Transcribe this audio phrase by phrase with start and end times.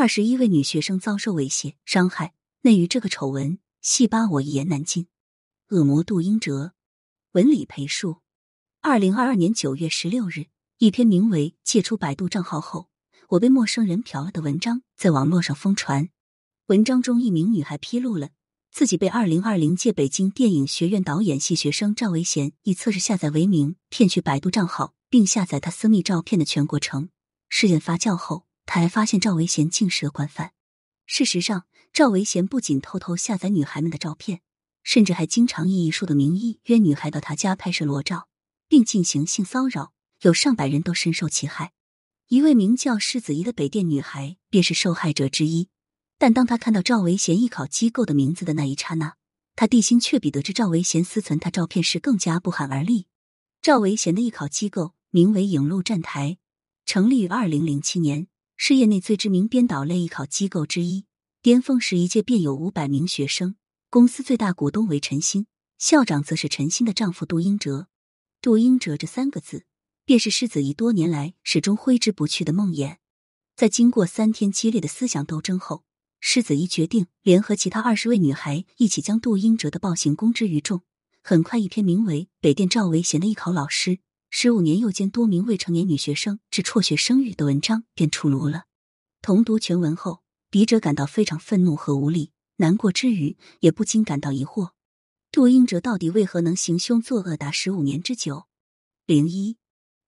[0.00, 5.08] 二十一位女学生遭受猥亵伤害，内于这个丑闻，细扒我一言难尽。
[5.70, 6.72] 恶魔杜英哲，
[7.32, 8.18] 文理培树。
[8.80, 10.46] 二零二二年九月十六日，
[10.78, 12.88] 一篇名为《借出百度账号后，
[13.30, 16.08] 我被陌生人嫖了》的文章在网络上疯传。
[16.66, 18.28] 文章中，一名女孩披露了
[18.70, 27.08] 自己被二零二零届北京电影学院导演系学生赵维贤以测试下载为名骗取百度账号，并下载他私密照片的全过程。
[27.48, 28.47] 事件发酵后。
[28.70, 30.52] 他还发现赵维贤竟是个惯犯。
[31.06, 34.42] 事实上，赵维贤不仅偷偷下载女孩们的照片，
[34.82, 38.28] 甚至还经常以艺术的名义约女孩到他家拍摄裸照，
[38.68, 41.72] 并进行性骚扰，有上百人都深受其害。
[42.26, 45.70] 一位名叫世子怡的北电女孩便是受害者之一。
[46.18, 49.14] 但当他看到赵维贤艺考机构的名字的那一刹那，
[49.56, 53.06] 他地心却比得知赵维贤私存他照片时更加不寒而栗。
[53.62, 56.36] 赵维贤的艺考机构名为影路站台，
[56.84, 58.26] 成立于二零零七年。
[58.60, 61.06] 是业内最知名编导类艺考机构之一，
[61.42, 63.54] 巅峰时一届便有五百名学生。
[63.88, 65.46] 公司最大股东为陈鑫，
[65.78, 67.86] 校长则是陈鑫的丈夫杜英哲。
[68.42, 69.64] 杜英哲这三个字，
[70.04, 72.96] 便是世子怡多年来始终挥之不去的梦魇。
[73.54, 75.84] 在经过三天激烈的思想斗争后，
[76.18, 80.82] 世子怡决定联合其他二十位女孩一起将杜英哲的暴行公之于众。
[81.22, 83.92] 很快，一篇名为《北电赵维贤的艺考老师》。
[84.30, 88.64] 十五年又奸多名未成年女学生致辍学生育的文章便出炉了。
[89.22, 94.72] 同读全文后，笔者感到非常愤怒和无力，难过之余，也不禁感到疑惑：
[95.32, 98.46] 杜英哲到底为何能行凶作恶达十五年之久？
[99.06, 99.56] 零一，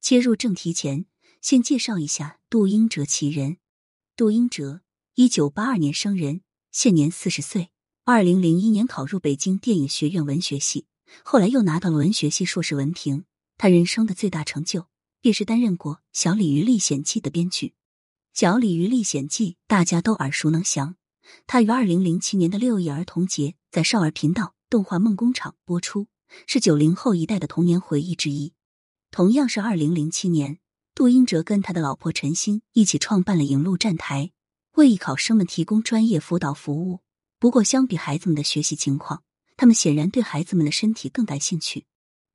[0.00, 1.06] 切入正题前，
[1.40, 3.56] 先介绍一下杜英哲其人。
[4.14, 4.82] 杜英哲，
[5.14, 7.70] 一九八二年生人，现年四十岁。
[8.04, 10.86] 二零零一年考入北京电影学院文学系，
[11.24, 13.24] 后来又拿到了文学系硕士文凭。
[13.58, 14.86] 他人生的最大成就，
[15.20, 17.68] 便是担任过《小鲤鱼历险记》的编剧。
[18.32, 20.96] 《小鲤鱼历险记》大家都耳熟能详。
[21.46, 26.08] 他于二零零七年的六一儿童节在少儿频道动画梦工厂播出，
[26.46, 28.52] 是九零后一代的童年回忆之一。
[29.10, 30.58] 同样是二零零七年，
[30.94, 34.32] 杜英哲跟他的老婆陈鑫一起创办了影路站台，
[34.72, 37.00] 为艺考生们提供专业辅导服务。
[37.38, 39.22] 不过，相比孩子们的学习情况，
[39.56, 41.86] 他们显然对孩子们的身体更感兴趣。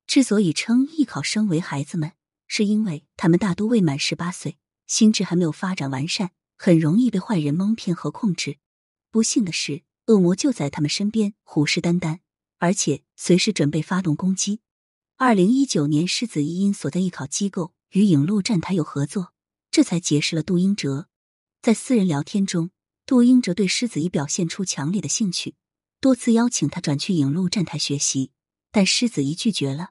[0.08, 2.12] 之所以称艺考生为孩子们，
[2.46, 8.56] 是因为他们大多未满十八岁，心智还没有发展完善，很容易被坏人蒙骗和控制。
[9.10, 12.20] 不幸的是，恶魔就在他们身边，虎视眈眈，
[12.56, 14.60] 而且随时准备发动攻击。
[15.18, 19.34] 二零一九年，狮子一因所在艺考机构与影路站台有合作，
[19.70, 21.08] 这才结识了杜英哲。
[21.60, 22.70] 在私人聊天中，
[23.04, 25.56] 杜英哲对狮子一表现出强烈的兴趣，
[26.00, 28.30] 多次邀请他转去影路站台学习，
[28.72, 29.90] 但狮子一拒绝了。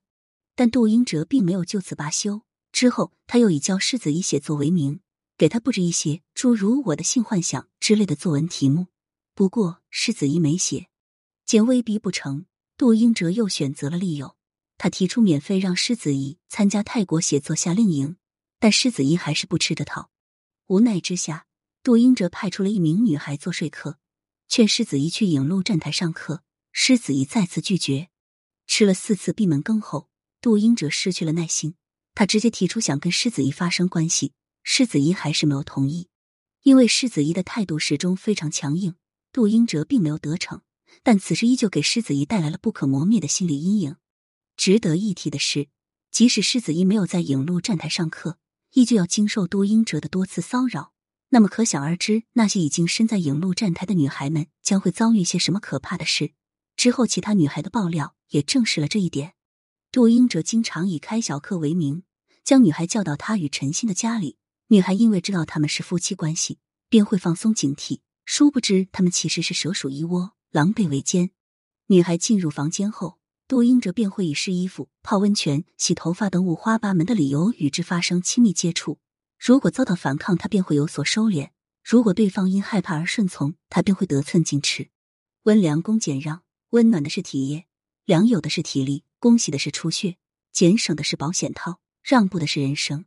[0.57, 2.41] 但杜英哲并没有就此罢休。
[2.71, 5.01] 之后，他又以教世子怡写作为名，
[5.37, 8.87] 给他布置一些诸如“我的性幻想”之类的作文题目。
[9.35, 10.87] 不过，世子怡没写，
[11.45, 12.45] 见威逼不成，
[12.75, 14.35] 杜英哲又选择了利诱。
[14.79, 18.17] 他提出免费让世子怡参加泰国写作夏令营，
[18.59, 20.09] 但世子怡还是不吃这套。
[20.65, 21.45] 无奈之下，
[21.83, 23.99] 杜英哲派出了一名女孩做说客，
[24.47, 26.41] 劝世子怡去影路站台上课。
[26.71, 28.09] 世子怡再次拒绝，
[28.65, 30.06] 吃了四次闭门羹后。
[30.41, 31.75] 杜英哲失去了耐心，
[32.13, 34.33] 他直接提出想跟世子怡发生关系，
[34.63, 36.09] 世子怡还是没有同意。
[36.63, 38.95] 因为世子怡的态度始终非常强硬，
[39.31, 40.61] 杜英哲并没有得逞，
[41.01, 43.95] 但此事依旧给世子怡带来了不可磨灭的心理阴影。
[44.55, 45.69] 值得一提的是，
[46.11, 48.37] 即使世子怡没有在影路站台上课，
[48.73, 50.91] 依旧要经受杜英哲的多次骚扰。
[51.29, 56.31] 那么可想而知，那些已经身在影路站台的女孩们将会遭遇些什么可怕的事。
[56.75, 59.33] 之后，其他女孩的爆料也证实了这一点。
[59.89, 62.03] 杜英哲经常以开小课为名，
[62.43, 64.37] 将女孩叫到他与陈鑫的家里。
[64.67, 66.59] 女孩因为知道他们是夫妻关系，
[66.89, 68.01] 便会放松警惕。
[68.25, 71.31] 殊不知，他们其实是蛇鼠一窝，狼狈为奸。
[71.87, 78.99] 女孩进入房间后，杜英哲便会以试衣服、泡温泉、洗头发等五花八门的理由与之发生亲密接触。
[79.39, 84.89] 如果遭到反抗，他便会有所收敛；如果对方因害怕而顺从，他便会得寸进尺。
[85.43, 87.67] 温良恭俭让，温暖的是体液，
[88.03, 89.05] 良有的是体力。
[89.19, 90.17] 恭喜的是出血，
[90.51, 93.05] 减省的是保险套，让步的是人生。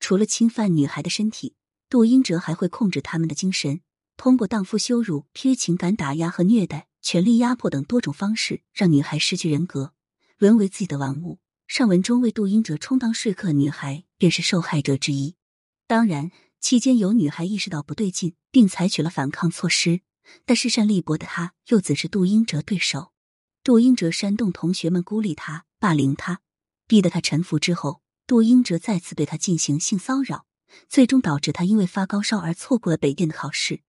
[0.00, 1.54] 除了侵犯女孩的身体，
[1.88, 3.80] 杜英哲还会控制他们的精神，
[4.16, 9.94] 通过荡妇羞辱、批情感打压和虐待、权力压迫等多种方式，让女孩失去人格，
[10.36, 11.38] 沦为自己的玩物。
[11.66, 15.36] 上文中为杜英哲充当说客的女孩便是受害者之一。
[15.86, 16.30] 当然，
[16.60, 20.02] 期间有女孩意识到不对劲，并采取了反抗措施，
[20.44, 23.13] 但势善力薄的她又怎是杜英哲对手？
[23.64, 26.42] 杜英哲煽动同学们孤立他、霸凌他，
[26.86, 30.44] 逼得他臣服之后，杜英哲再次对他进行性骚扰，
[30.86, 33.80] 最终导致他因为发高烧而错过了北电的考试。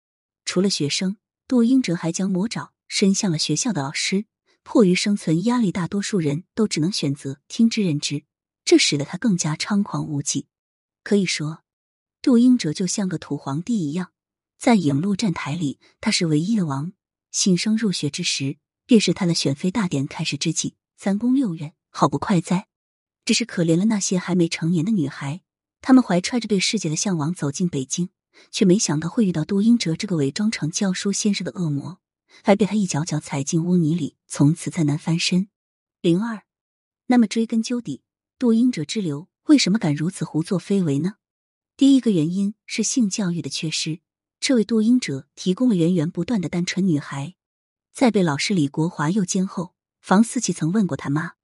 [0.45, 4.27] 除了学生，杜英哲还将魔爪伸向了学校的老师。
[4.63, 8.23] 迫于生存压力，大多数人都只能选择听之任之，
[8.63, 10.47] 这使得他更加猖狂无忌。
[11.03, 11.63] 可以说，
[12.21, 14.13] 杜英哲就像个土皇帝一样，
[14.57, 16.93] 在影路站台里，他是唯一的王。
[17.29, 22.67] 新生入学之时，便是他的选妃大典开始之际，三宫六院，好不快哉！
[23.23, 25.41] 只是可怜了那些还没成年的女孩，
[25.81, 28.09] 她们怀揣着对世界的向往走进北京，
[28.51, 31.99] 却没想到会遇到杜英哲这个伪装成教书先生的恶魔。
[32.43, 35.47] 还被他一脚脚踩进污泥里，从此再难翻身。
[36.01, 36.43] 零二，
[37.07, 38.01] 那么追根究底，
[38.37, 41.15] 杜英哲之流为什么敢如此胡作非为呢？
[41.77, 44.01] 第一个原因是性教育的缺失，
[44.39, 47.35] 这为杜英哲提供了源源不断的单纯女孩。
[47.95, 51.35] 在被老师李国华诱奸后，房思琪曾问过他妈：“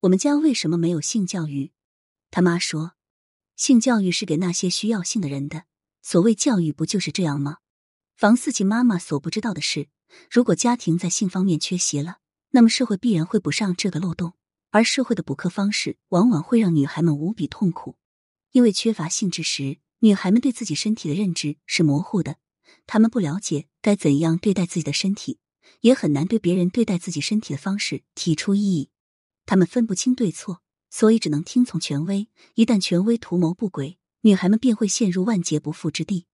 [0.00, 1.72] 我们家为什么没有性教育？”
[2.30, 2.92] 他妈说
[3.56, 5.64] ：“性教育是给那些需要性的人的。
[6.02, 7.60] 所谓教育，不就是这样吗？”
[8.14, 9.88] 房思琪妈妈所不知道的是。
[10.30, 12.18] 如果家庭在性方面缺席了，
[12.50, 14.34] 那么社会必然会补上这个漏洞，
[14.72, 17.96] 而社会的补课方式往往会让女孩们无比痛苦，
[18.52, 22.36] 因为缺乏性知识，女孩们对自己身体的认知是模糊的，
[22.86, 25.38] 她们不了解该怎样对待自己的身体，
[25.80, 28.90] 也很难对别人对待自己身体的方式提出异议，
[29.46, 32.28] 她们分不清对错，所以只能听从权威。
[32.54, 36.26] 一旦权威图谋不轨，女孩们便会陷入万劫不复之地。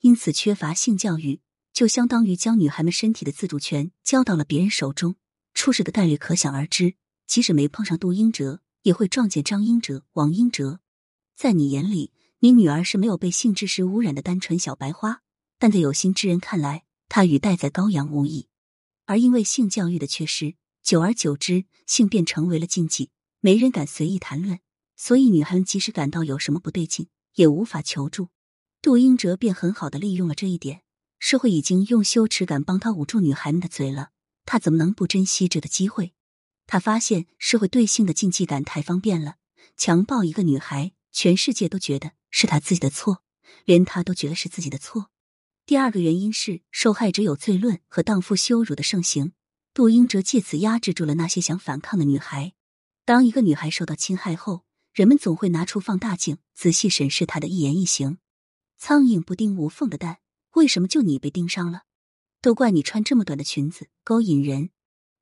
[0.00, 1.40] 因此，缺乏性教育。
[1.72, 5.16] 就相当于将女孩们身体的自主权交到了别人手中，
[5.54, 6.96] 出事的概率可想而知。
[7.26, 10.80] 即使没碰上杜英哲，也会撞见张英哲、王英哲。
[11.34, 15.22] 在你眼里，你女儿是没有被性知识污染的单纯小白花，
[15.58, 18.48] 但在有心之人看来，她与待宰羔羊无异。
[19.06, 23.10] 而因为性教育的缺失，久而久之，性便成为了禁忌，
[23.40, 24.60] 没人敢随意谈论。
[24.96, 28.28] 所以，女孩们即使感到有什么不对劲，也无法求助。
[28.80, 30.82] 杜英哲便很好的利用了这一点。
[31.18, 34.10] 社会已经用羞耻感帮他捂住女孩们的嘴了，
[34.44, 36.14] 他怎么能不珍惜这个机会？
[36.66, 39.36] 他发现社会对性的禁忌感太方便了，
[39.76, 43.22] 强暴一个女孩，全世界都觉得是他自己的错，
[43.64, 45.11] 连他都觉得是自己的错。
[45.64, 49.32] 第二个原因是受害者有罪论和荡妇羞辱的盛行，
[49.72, 52.52] 杜英哲借此压制住了那些想反抗的女孩。
[53.04, 58.18] 当一个女孩受到侵害后，人们总会拿出放大镜仔细审视她的一言一行。
[58.76, 60.18] 苍蝇不叮无缝的蛋。
[60.54, 61.84] 为什么就你被盯上了？
[62.42, 64.68] 都怪你穿这么短的裙子勾引人。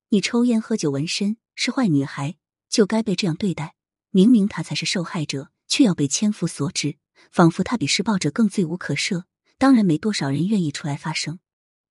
[0.08, 2.36] 你抽烟喝酒纹身是坏女孩，
[2.68, 3.76] 就该被这样对待。
[4.10, 6.96] 明明她才是受害者，却要被千夫所指，
[7.30, 9.24] 仿佛她比施暴者更罪无可赦。
[9.60, 11.38] 当然，没多少人愿意出来发声。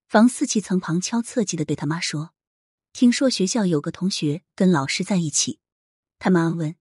[0.08, 2.34] 房思琪曾旁敲侧击的对他妈说
[2.92, 5.60] ：“听说学校有个同学跟老师在一起。”
[6.18, 6.76] 他妈问：“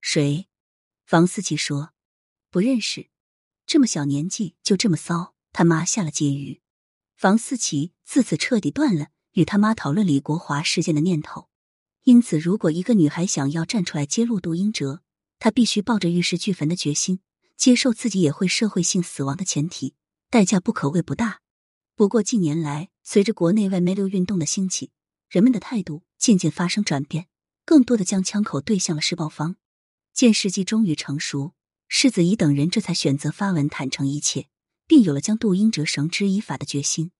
[0.00, 0.48] 谁？”
[1.04, 1.90] 房思琪说
[2.50, 3.10] ：“不认识。
[3.66, 6.62] 这么小年纪就这么骚。”他妈下了结语，
[7.14, 11.50] 房思琪自此彻底断了与他妈讨论李国华事件的念头。
[12.04, 15.02] 因此，如果一个女孩想要站出来揭露杜英哲，
[15.38, 17.20] 她必须抱着玉石俱焚的决心，
[17.54, 19.94] 接受自己也会社会性死亡的前提，
[20.32, 21.42] 代价不可谓不大。
[21.94, 24.90] 不过，近年来随着国内外梅流运动的兴起，
[25.28, 27.26] 人们的态度渐渐发生转变，
[27.66, 29.56] 更多的将枪口对向了施暴方。
[30.14, 31.52] 见时机终于成熟，
[31.86, 34.46] 世子怡等人这才选择发文坦诚一切。
[34.86, 37.12] 并有了将杜英哲绳之以法的决心。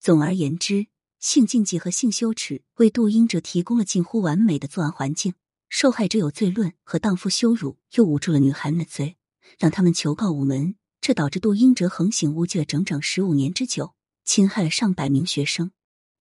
[0.00, 0.88] 总而言之，
[1.20, 5.34] 性禁忌和性羞耻为杜英哲提供了近乎完美的作案环境。
[5.68, 9.16] 受害者有罪论和荡妇羞辱又捂住了女孩们的嘴，
[9.58, 10.76] 让他们求告无门。
[11.06, 13.94] 这导致杜英哲横行无忌了整整十五年之久，
[14.24, 15.70] 侵害了上百名学生。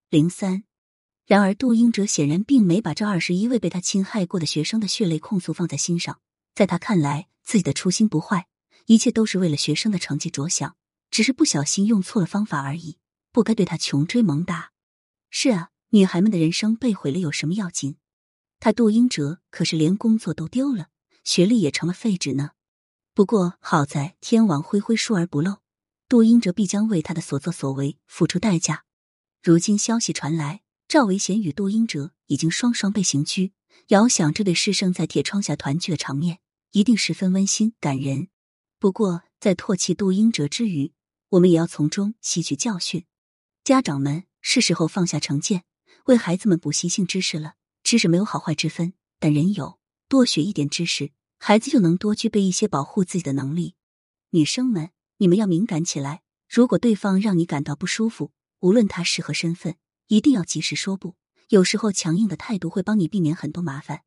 [0.09, 0.65] 零三，
[1.25, 6.19] 然而杜英哲显然并没把这二十一位被他侵害过的学生的血泪控诉放在心上。
[6.53, 8.47] 在他看来，自己的初心不坏，
[8.87, 10.75] 一切都是为了学生的成绩着想。
[11.09, 12.97] 只是不小心用错了方法而已，
[13.31, 14.71] 不该对他穷追猛打。
[15.29, 17.95] 是啊，女孩们的人生被毁了有什么要紧？
[18.59, 20.89] 他杜英哲可是连工作都丢了，
[21.23, 22.49] 学历也成了废纸呢。
[23.15, 25.57] 不过好在天网恢恢，疏而不漏，
[26.09, 28.85] 杜英哲必将为他的所作所为付出代价。
[29.43, 33.53] 如今消息传来，赵维贤与杜英哲已经双双被刑拘，
[33.89, 36.39] 遥想这对师生在铁窗下团聚的场面，
[36.71, 38.29] 一定十分温馨感人。
[38.79, 40.91] 不过在唾弃杜英哲之余，
[41.29, 43.05] 我们也要从中吸取教训，
[43.63, 45.65] 家长们是时候放下成见，
[46.05, 47.53] 为孩子们补习性知识了。
[47.83, 49.77] 知识没有好坏之分，但人有
[50.07, 51.11] 多学一点知识，
[51.45, 53.75] 孩子就能多具备一些保护自己的能力。
[54.29, 56.21] 女生们，你们要敏感起来。
[56.47, 58.31] 如果对方让你感到不舒服，
[58.61, 59.75] 无论他是何身份，
[60.07, 61.17] 一定要及时说不。
[61.49, 64.03] 有时候强硬的态度会帮你避免很多麻烦。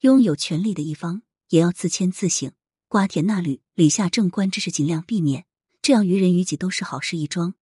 [0.00, 2.50] 拥有权利的一方也要自谦自省，
[2.88, 5.46] 瓜田纳履，礼下正官之事尽量避免，
[5.82, 7.54] 这样于人于己都是好事一桩。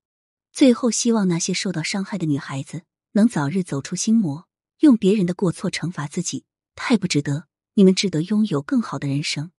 [0.51, 4.49] 最后，希望那些受到伤害的女孩子能早日走出心魔，
[4.79, 7.50] 用别人的过错惩罚自己，太不值得。
[7.81, 9.53] 你们值得拥有更好的人生。